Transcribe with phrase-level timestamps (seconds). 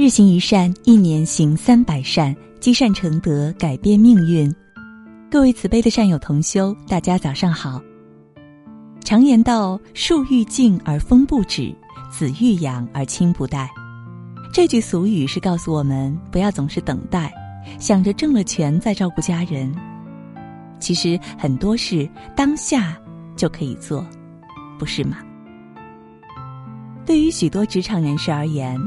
[0.00, 4.54] 日行一善，一年行三百善，积善成德，改变命运。
[5.28, 7.82] 各位慈悲的善友同修，大家早上好。
[9.00, 11.74] 常言道：“树欲静而风不止，
[12.12, 13.68] 子欲养而亲不待。”
[14.54, 17.32] 这句俗语是告诉我们，不要总是等待，
[17.80, 19.74] 想着挣了钱再照顾家人。
[20.78, 22.96] 其实很多事当下
[23.34, 24.06] 就可以做，
[24.78, 25.16] 不是吗？
[27.04, 28.78] 对于许多职场人士而言，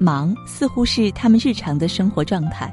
[0.00, 2.72] 忙似乎是他们日常的生活状态，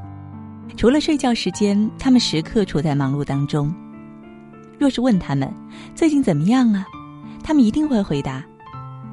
[0.77, 3.73] 除了睡觉时间，他们时刻处在忙碌当中。
[4.77, 5.51] 若是问他们
[5.95, 6.85] 最近怎么样啊，
[7.43, 8.43] 他们一定会回答：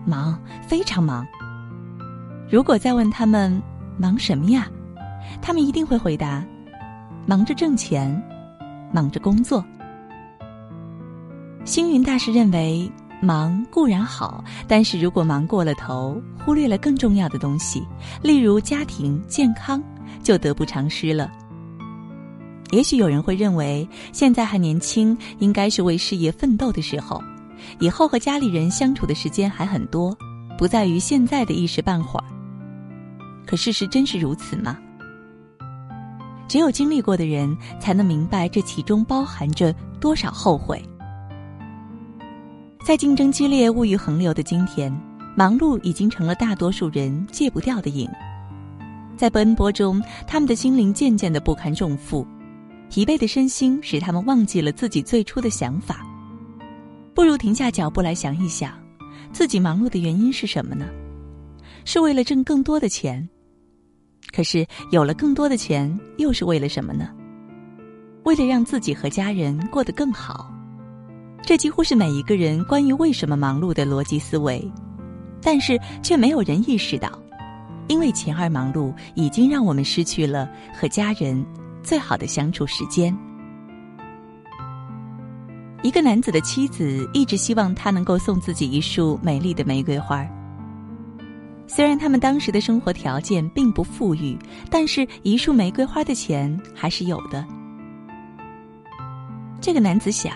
[0.05, 1.27] 忙，非常忙。
[2.51, 3.63] 如果再问他们
[3.97, 4.69] 忙什么呀，
[5.41, 6.45] 他们一定会回答：
[7.25, 8.23] 忙着挣钱，
[8.93, 9.65] 忙着工作。
[11.65, 12.93] 星云大师认为。
[13.23, 17.87] 忙固然好，但是如果忙过了头，忽略了更重要的东西，
[18.21, 19.81] 例如家庭健康，
[20.25, 21.31] 就得不偿失了。
[22.73, 27.23] 也许有人会认为，现在还年轻，应该是为事业奋斗的时候，
[27.79, 30.17] 以后和家里人相处的时间还很多，
[30.59, 32.25] 不在于现在的一时半会儿。
[33.47, 34.77] 可事实真是如此吗？
[36.49, 40.83] 只有经历过的人，才能明白这其中包含着多少后悔。
[42.85, 44.93] 在竞争激烈、物欲横流的今天，
[45.37, 48.09] 忙碌已经成了大多数人戒不掉的瘾。
[49.17, 52.27] 在奔波中，他们的心灵渐渐的不堪重负，
[52.91, 56.05] 疲惫的身心使他们忘记了自己最初的想法。
[57.15, 58.73] 不如停下脚步来想一想，
[59.33, 60.87] 自己忙碌的原因是什么呢？
[61.85, 63.27] 是为了挣更多的钱。
[64.35, 67.11] 可是有了更多的钱，又是为了什么呢？
[68.25, 70.52] 为了让自己和家人过得更好。
[71.45, 74.65] 这几乎是每一个人关于为什么忙碌的逻辑思维，
[75.43, 77.11] 但是却没有人意识到，
[77.89, 81.45] 因为钱而忙碌，已经让我们失去了和家人
[81.83, 83.15] 最好的相处时间。
[85.83, 90.25] 一个男子的妻子一直希望他能够送自己一束美丽的玫瑰花。
[91.67, 94.39] 虽然他们当时的生活条件并不富裕，
[94.71, 97.45] 但是一束玫瑰花的钱还是有的。
[99.61, 100.33] 这个男子想。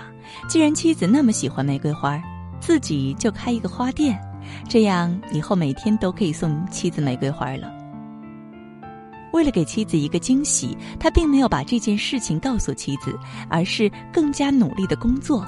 [0.48, 2.22] 既然妻子那么喜欢玫瑰花，
[2.60, 4.18] 自己就开一个花店，
[4.68, 7.72] 这样以后每天都可以送妻子玫瑰花了。
[9.32, 15.46] 为了给妻子一个惊喜，他并没有把这件事情告诉妻子，而是更加努力的工作。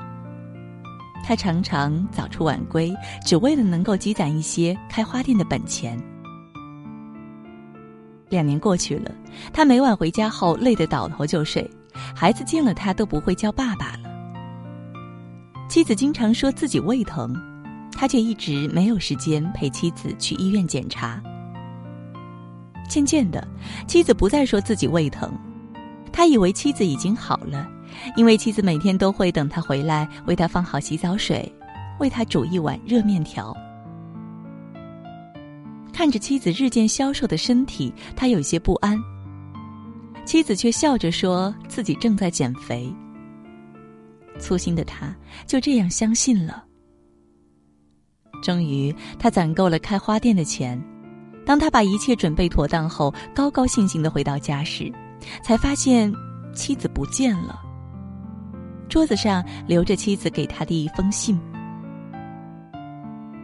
[1.25, 2.95] 他常常早出晚归，
[3.25, 5.99] 只为了能够积攒一些开花店的本钱。
[8.29, 9.11] 两年过去了，
[9.53, 11.69] 他每晚回家后累得倒头就睡，
[12.15, 13.98] 孩子见了他都不会叫爸爸。
[15.69, 17.35] 妻子经常说自己胃疼，
[17.93, 21.23] 他却一直没有时间陪妻子去医院检查。
[22.89, 23.47] 渐渐的，
[23.87, 25.31] 妻子不再说自己胃疼，
[26.11, 27.69] 他以为妻子已经好了，
[28.17, 31.53] 因为妻子每天都会等他回来为他放好洗澡水，
[32.01, 33.55] 为他煮一碗热面条。
[35.93, 38.99] 看着妻子日渐消瘦的身体，他有些不安。
[40.25, 42.91] 妻子却笑着说自己正在减肥。
[44.39, 45.15] 粗心的他
[45.47, 46.65] 就这样相信了。
[48.43, 50.81] 终于，他攒够了开花店的钱。
[51.45, 54.93] 当他把一切准备妥当后，高高兴兴的回到家时，
[55.43, 56.13] 才发现
[56.55, 57.61] 妻子不见了。
[58.89, 61.41] 桌子上留着妻子给他的一封信。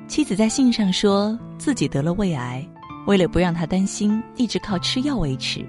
[0.07, 2.67] 妻子在信上说自己得了胃癌，
[3.07, 5.67] 为了不让他担心，一直靠吃药维持。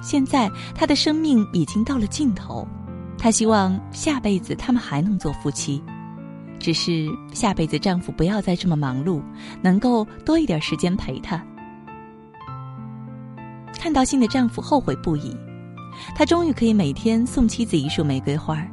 [0.00, 2.66] 现在，他的生命已经到了尽头。
[3.18, 5.82] 她希望下辈子他们还能做夫妻，
[6.58, 9.22] 只是下辈子丈夫不要再这么忙碌，
[9.62, 11.40] 能够多一点时间陪她。
[13.78, 15.36] 看到信的丈夫后悔不已，
[16.14, 18.64] 他终于可以每天送妻子一束玫瑰花，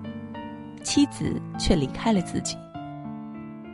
[0.84, 2.56] 妻子却离开了自己。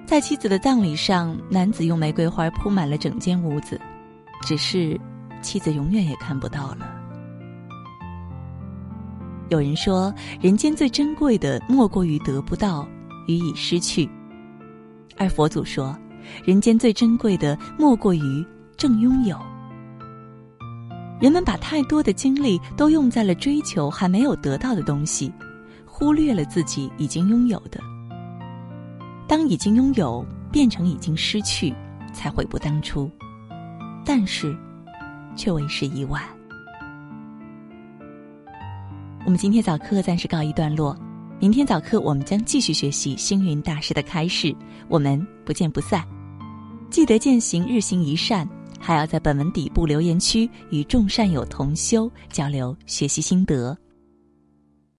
[0.06, 3.80] 在妻子的葬礼上，男子用玫瑰花铺满了整间屋子，
[4.44, 5.00] 只是
[5.42, 6.95] 妻子永远也看不到了。
[9.50, 12.88] 有人说，人间最珍贵的莫过于得不到
[13.28, 14.10] 与已失去；
[15.18, 15.96] 而佛祖说，
[16.44, 18.46] 人间最珍贵的莫过于
[18.76, 19.38] 正拥有。
[21.22, 25.32] 人们把太多的精力都用在了追求还没有得到的东西，
[25.86, 27.80] 忽略了自己已经拥有的。
[29.28, 31.74] 当已经拥有变成已经失去，
[32.14, 33.10] 才悔不当初，
[34.04, 34.56] 但是，
[35.36, 36.22] 却为时已晚。
[39.26, 40.96] 我们今天早课暂时告一段落，
[41.40, 44.56] 明天早课我们将继续学习星云大师的开示，
[44.88, 46.06] 我们不见不散。
[46.92, 48.48] 记得践行日行一善，
[48.80, 53.76] 还要在本文底部留言区与众善友同修交流学习心得。